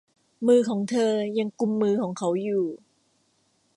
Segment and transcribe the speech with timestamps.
[0.47, 2.65] มือของเธอยังกุมมือของเขาอยู่